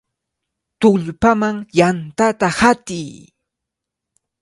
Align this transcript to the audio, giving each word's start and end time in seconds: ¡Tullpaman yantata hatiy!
¡Tullpaman 0.81 1.55
yantata 1.77 2.47
hatiy! 2.59 3.09